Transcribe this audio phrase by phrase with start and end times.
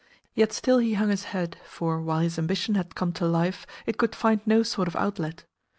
[0.33, 3.99] Yet still he hung his head, for, while his ambition had come to life, it
[3.99, 5.45] could find no sort of outlet.